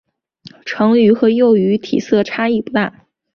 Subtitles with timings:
[0.65, 3.05] 成鱼与幼鱼体色差异不大。